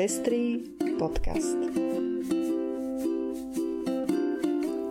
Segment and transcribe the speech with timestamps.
[0.00, 0.64] Pestrý
[0.96, 1.60] podcast.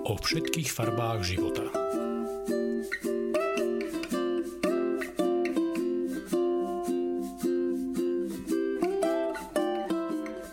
[0.06, 1.66] O všetkých farbách života.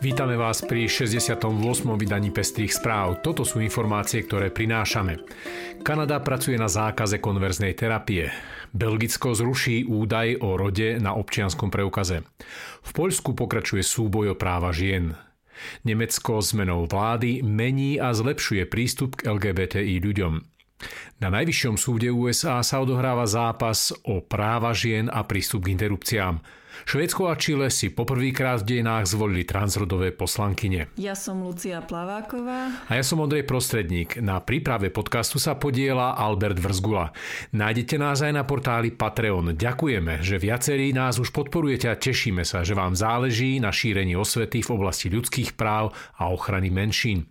[0.01, 1.37] Vítame vás pri 68.
[2.01, 3.21] vydaní Pestrých správ.
[3.21, 5.21] Toto sú informácie, ktoré prinášame.
[5.85, 8.33] Kanada pracuje na zákaze konverznej terapie.
[8.75, 12.27] Belgicko zruší údaj o rode na občianskom preukaze.
[12.87, 15.19] V Poľsku pokračuje súboj o práva žien.
[15.83, 20.35] Nemecko zmenou vlády mení a zlepšuje prístup k LGBTI ľuďom.
[21.25, 26.45] Na najvyššom súde USA sa odohráva zápas o práva žien a prístup k interrupciám.
[26.85, 30.93] Švédsko a Čile si poprvýkrát v dejinách zvolili transrodové poslankyne.
[31.01, 32.91] Ja som Lucia Plaváková.
[32.91, 34.21] A ja som Ondrej Prostredník.
[34.21, 37.17] Na príprave podcastu sa podiela Albert Vrzgula.
[37.57, 39.57] Nájdete nás aj na portáli Patreon.
[39.57, 44.61] Ďakujeme, že viacerí nás už podporujete a tešíme sa, že vám záleží na šírení osvety
[44.61, 47.31] v oblasti ľudských práv a ochrany menšín.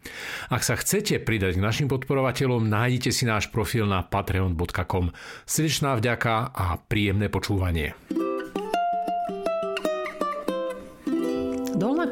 [0.49, 5.11] Ak sa chcete pridať k našim podporovateľom, nájdete si náš profil na patreon.com.
[5.43, 8.24] Srdečná vďaka a príjemné počúvanie.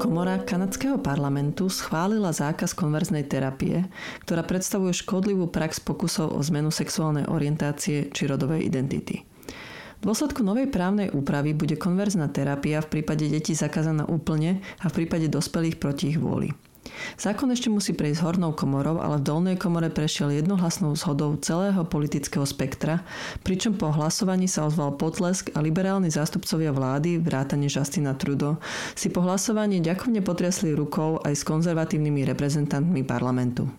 [0.04, 3.88] Komora kanadského parlamentu schválila zákaz konverznej terapie,
[4.28, 9.24] ktorá predstavuje škodlivú prax pokusov o zmenu sexuálnej orientácie či rodovej identity.
[9.24, 15.08] V dôsledku novej právnej úpravy bude konverzná terapia v prípade detí zakázaná úplne a v
[15.08, 16.52] prípade dospelých proti ich vôli.
[17.16, 22.44] Zákon ešte musí prejsť hornou komorou, ale v dolnej komore prešiel jednohlasnou zhodou celého politického
[22.44, 23.06] spektra,
[23.46, 28.60] pričom po hlasovaní sa ozval potlesk a liberálni zástupcovia vlády, vrátane Justina Trudeau,
[28.94, 33.72] si po hlasovaní ďakovne potriasli rukou aj s konzervatívnymi reprezentantmi parlamentu.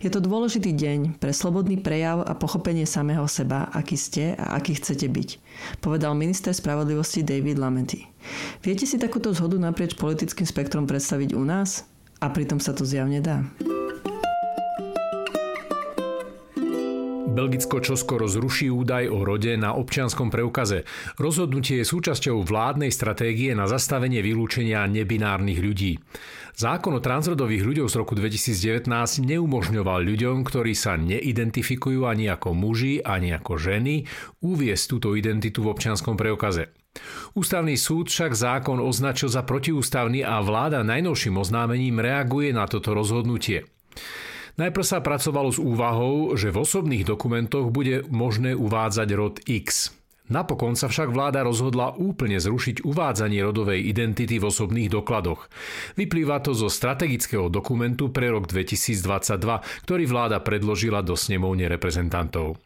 [0.00, 4.80] Je to dôležitý deň pre slobodný prejav a pochopenie samého seba, aký ste a aký
[4.80, 5.28] chcete byť,
[5.84, 8.08] povedal minister spravodlivosti David Lamety.
[8.64, 11.89] Viete si takúto zhodu naprieč politickým spektrom predstaviť u nás?
[12.20, 13.40] A pritom sa to zjavne dá.
[17.30, 20.82] Belgicko čoskoro zruší údaj o rode na občianskom preukaze.
[21.16, 26.02] Rozhodnutie je súčasťou vládnej stratégie na zastavenie vylúčenia nebinárnych ľudí.
[26.58, 28.84] Zákon o transrodových ľuďoch z roku 2019
[29.24, 34.04] neumožňoval ľuďom, ktorí sa neidentifikujú ani ako muži, ani ako ženy,
[34.42, 36.79] uviesť túto identitu v občianskom preukaze.
[37.38, 43.70] Ústavný súd však zákon označil za protiústavný a vláda najnovším oznámením reaguje na toto rozhodnutie.
[44.58, 49.94] Najprv sa pracovalo s úvahou, že v osobných dokumentoch bude možné uvádzať rod X.
[50.30, 55.50] Napokon sa však vláda rozhodla úplne zrušiť uvádzanie rodovej identity v osobných dokladoch.
[55.98, 62.62] Vyplýva to zo strategického dokumentu pre rok 2022, ktorý vláda predložila do snemovne reprezentantov.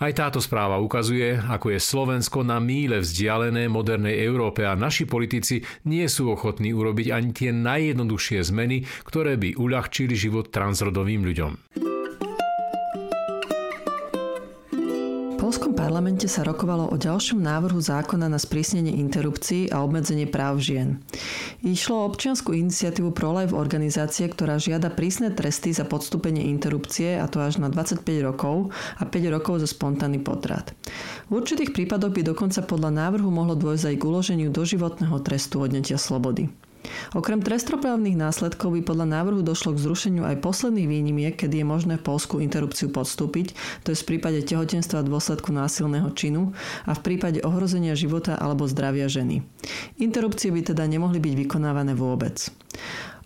[0.00, 5.62] Aj táto správa ukazuje, ako je Slovensko na míle vzdialené modernej Európe a naši politici
[5.86, 11.52] nie sú ochotní urobiť ani tie najjednoduchšie zmeny, ktoré by uľahčili život transrodovým ľuďom.
[15.46, 20.98] polskom parlamente sa rokovalo o ďalšom návrhu zákona na sprísnenie interrupcií a obmedzenie práv žien.
[21.64, 27.40] Išlo o občianskú iniciatívu ProLife organizácie, ktorá žiada prísne tresty za podstúpenie interrupcie, a to
[27.40, 30.76] až na 25 rokov a 5 rokov za spontánny potrat.
[31.32, 35.96] V určitých prípadoch by dokonca podľa návrhu mohlo dôjsť aj k uloženiu doživotného trestu odnetia
[35.96, 36.52] slobody.
[37.14, 41.94] Okrem trestoprávnych následkov by podľa návrhu došlo k zrušeniu aj posledných výnimiek, kedy je možné
[41.98, 43.52] v Polsku interrupciu podstúpiť,
[43.84, 46.54] to je v prípade tehotenstva dôsledku násilného činu
[46.84, 49.42] a v prípade ohrozenia života alebo zdravia ženy.
[49.98, 52.50] Interrupcie by teda nemohli byť vykonávané vôbec.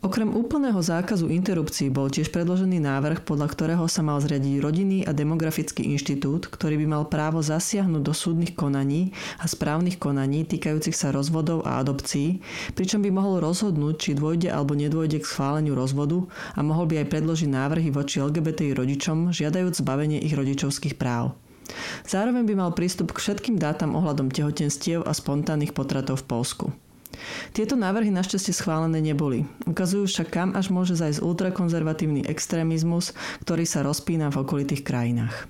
[0.01, 5.13] Okrem úplného zákazu interrupcií bol tiež predložený návrh, podľa ktorého sa mal zriadiť rodinný a
[5.13, 11.13] demografický inštitút, ktorý by mal právo zasiahnuť do súdnych konaní a správnych konaní týkajúcich sa
[11.13, 12.41] rozvodov a adopcií,
[12.73, 16.25] pričom by mohol rozhodnúť, či dôjde alebo nedôjde k schváleniu rozvodu
[16.57, 21.37] a mohol by aj predložiť návrhy voči LGBTI rodičom, žiadajúc zbavenie ich rodičovských práv.
[22.09, 26.67] Zároveň by mal prístup k všetkým dátam ohľadom tehotenstiev a spontánnych potratov v Polsku.
[27.57, 29.49] Tieto návrhy našťastie schválené neboli.
[29.67, 35.49] Ukazujú však kam až môže zajsť ultrakonzervatívny extrémizmus, ktorý sa rozpína v okolitých krajinách.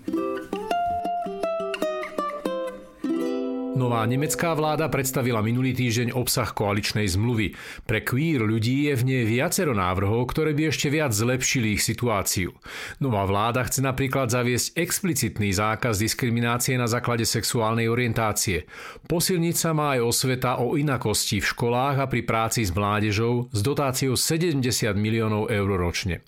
[3.81, 7.57] Nová nemecká vláda predstavila minulý týždeň obsah koaličnej zmluvy.
[7.89, 12.53] Pre queer ľudí je v nej viacero návrhov, ktoré by ešte viac zlepšili ich situáciu.
[13.01, 18.69] Nová vláda chce napríklad zaviesť explicitný zákaz diskriminácie na základe sexuálnej orientácie.
[19.09, 23.65] Posilniť sa má aj osveta o inakosti v školách a pri práci s mládežou s
[23.65, 24.61] dotáciou 70
[24.93, 26.21] miliónov eur ročne.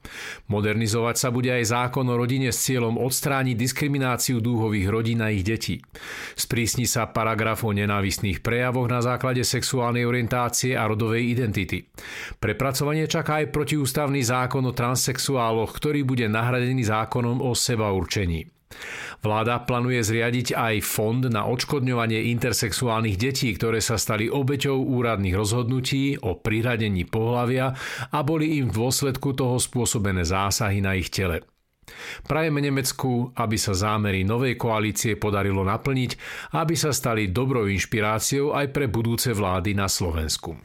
[0.49, 5.45] Modernizovať sa bude aj zákon o rodine s cieľom odstrániť diskrimináciu dúhových rodín a ich
[5.45, 5.85] detí.
[6.33, 11.83] Sprísni sa paragraf paragraf o nenávistných prejavoch na základe sexuálnej orientácie a rodovej identity.
[12.39, 18.47] Prepracovanie čaká aj protiústavný zákon o transsexuáloch, ktorý bude nahradený zákonom o seba určení.
[19.27, 26.23] Vláda plánuje zriadiť aj fond na odškodňovanie intersexuálnych detí, ktoré sa stali obeťou úradných rozhodnutí
[26.23, 27.75] o priradení pohlavia
[28.15, 31.43] a boli im v dôsledku toho spôsobené zásahy na ich tele.
[32.25, 36.11] Prajeme Nemecku, aby sa zámery novej koalície podarilo naplniť
[36.55, 40.57] a aby sa stali dobrou inšpiráciou aj pre budúce vlády na Slovensku.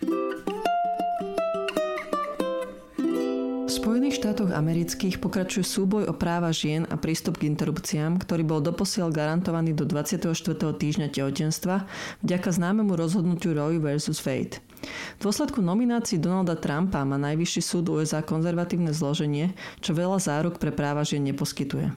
[3.68, 8.60] V Spojených štátoch amerických pokračuje súboj o práva žien a prístup k interrupciám, ktorý bol
[8.64, 10.32] doposiaľ garantovaný do 24.
[10.56, 11.84] týždňa tehotenstva
[12.24, 14.24] vďaka známemu rozhodnutiu Roe vs.
[14.24, 14.67] Wade.
[15.18, 20.74] V dôsledku nominácií Donalda Trumpa má najvyšší súd USA konzervatívne zloženie, čo veľa záruk pre
[20.74, 21.94] práva žien neposkytuje.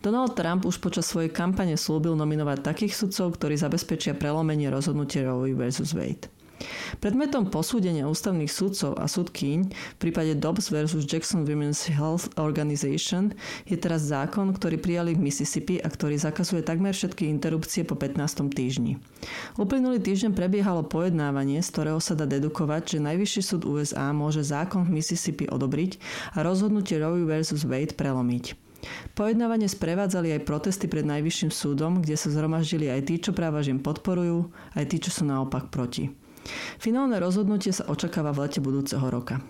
[0.00, 5.52] Donald Trump už počas svojej kampane slúbil nominovať takých sudcov, ktorí zabezpečia prelomenie rozhodnutia Roe
[5.52, 5.92] vs.
[5.92, 6.39] Wade.
[7.00, 11.08] Predmetom posúdenia ústavných sudcov a súdkyň v prípade Dobbs vs.
[11.08, 13.32] Jackson Women's Health Organization
[13.64, 18.52] je teraz zákon, ktorý prijali v Mississippi a ktorý zakazuje takmer všetky interrupcie po 15.
[18.52, 19.00] týždni.
[19.56, 24.84] Uplynulý týždeň prebiehalo pojednávanie, z ktorého sa dá dedukovať, že Najvyšší súd USA môže zákon
[24.84, 25.96] v Mississippi odobriť
[26.36, 27.64] a rozhodnutie Roe vs.
[27.64, 28.70] Wade prelomiť.
[29.12, 33.80] Pojednávanie sprevádzali aj protesty pred Najvyšším súdom, kde sa zhromaždili aj tí, čo práva žien
[33.80, 36.08] podporujú, aj tí, čo sú naopak proti.
[36.80, 39.40] Finálne rozhodnutie sa očakáva v lete budúceho roka.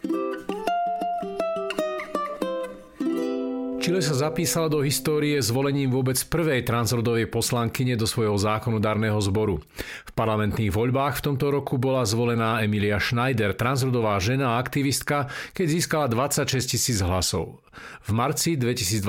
[3.80, 9.64] Čile sa zapísala do histórie zvolením vôbec prvej transrodovej poslankyne do svojho zákonodárneho zboru.
[10.04, 15.66] V parlamentných voľbách v tomto roku bola zvolená Emilia Schneider, transrodová žena a aktivistka, keď
[15.66, 17.64] získala 26 tisíc hlasov.
[18.04, 19.00] V marci 2022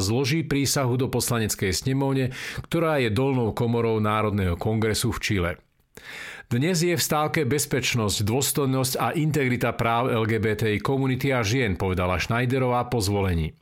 [0.00, 2.32] zloží prísahu do poslaneckej snemovne,
[2.64, 5.63] ktorá je dolnou komorou Národného kongresu v Čile.
[6.44, 12.84] Dnes je v stávke bezpečnosť, dôstojnosť a integrita práv LGBTI komunity a žien, povedala Schneiderová
[12.92, 13.56] po zvolení.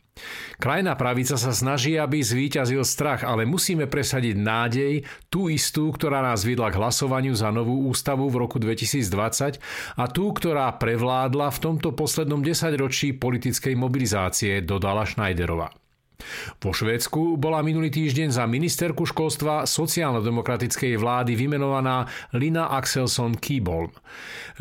[0.60, 4.92] Krajná pravica sa snaží, aby zvíťazil strach, ale musíme presadiť nádej,
[5.32, 9.58] tú istú, ktorá nás viedla k hlasovaniu za novú ústavu v roku 2020
[9.96, 15.81] a tú, ktorá prevládla v tomto poslednom desaťročí politickej mobilizácie, dodala Schneiderová.
[16.58, 23.92] Vo Švédsku bola minulý týždeň za ministerku školstva sociálno-demokratickej vlády vymenovaná Lina Axelson Keybolm.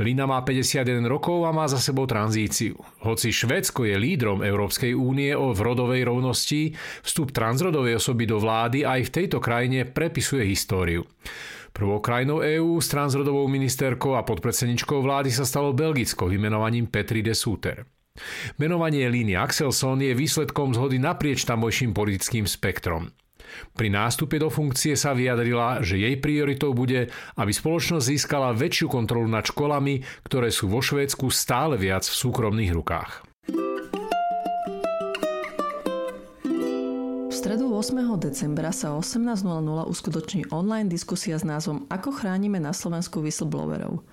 [0.02, 2.76] Lina má 51 rokov a má za sebou tranzíciu.
[3.06, 6.74] Hoci Švédsko je lídrom Európskej únie o rodovej rovnosti,
[7.06, 11.06] vstup transrodovej osoby do vlády aj v tejto krajine prepisuje históriu.
[11.72, 17.32] Prvou krajinou EÚ s transrodovou ministerkou a podpredsedničkou vlády sa stalo Belgicko vymenovaním Petri de
[17.32, 18.01] Suter.
[18.60, 23.10] Menovanie Líny Axelson je výsledkom zhody naprieč tamojším politickým spektrom.
[23.76, 29.28] Pri nástupe do funkcie sa vyjadrila, že jej prioritou bude, aby spoločnosť získala väčšiu kontrolu
[29.28, 33.31] nad školami, ktoré sú vo Švédsku stále viac v súkromných rukách.
[37.42, 38.22] Stredu 8.
[38.22, 39.42] decembra sa 18.00
[39.90, 44.06] uskutoční online diskusia s názvom Ako chránime na Slovensku whistleblowerov.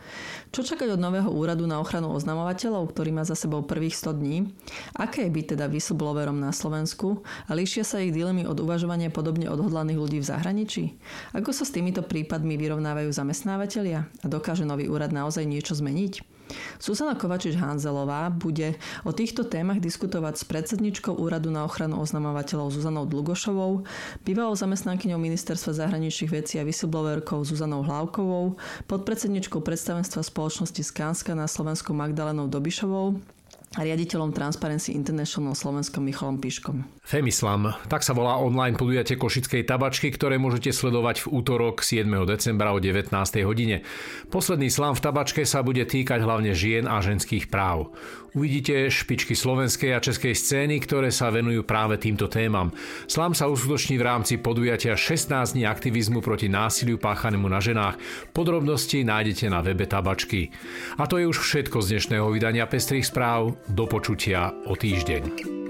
[0.49, 4.49] Čo čakať od nového úradu na ochranu oznamovateľov, ktorý má za sebou prvých 100 dní?
[4.97, 7.21] Aké je byť teda whistleblowerom na Slovensku?
[7.45, 10.97] A líšia sa ich dilemy od uvažovania podobne odhodlaných ľudí v zahraničí?
[11.37, 14.09] Ako sa s týmito prípadmi vyrovnávajú zamestnávateľia?
[14.25, 16.38] A dokáže nový úrad naozaj niečo zmeniť?
[16.79, 18.75] Susana Kovačič-Hanzelová bude
[19.05, 23.85] o týchto témach diskutovať s predsedničkou Úradu na ochranu oznamovateľov Zuzanou Dlugošovou,
[24.23, 28.59] bývalou zamestnankyňou Ministerstva zahraničných vecí a whistleblowerkou Zuzanou Hlavkovou,
[28.91, 33.38] podpredsedničkou predstavenstva spoločnosti Skanska na Slovensku Magdalenou Dobišovou
[33.77, 36.89] a riaditeľom Transparency International Slovenskom Michalom Piškom.
[37.05, 42.09] Femislam, tak sa volá online podujatie Košickej tabačky, ktoré môžete sledovať v útorok 7.
[42.25, 43.13] decembra o 19.
[43.45, 43.85] hodine.
[44.33, 47.93] Posledný slam v tabačke sa bude týkať hlavne žien a ženských práv.
[48.37, 52.71] Uvidíte špičky slovenskej a českej scény, ktoré sa venujú práve týmto témam.
[53.09, 57.99] Slam sa uskutoční v rámci podujatia 16 dní aktivizmu proti násiliu páchanému na ženách.
[58.37, 60.53] Podrobnosti nájdete na webe tabačky.
[61.01, 63.58] A to je už všetko z dnešného vydania Pestrých správ.
[63.67, 65.68] Do počutia o týždeň.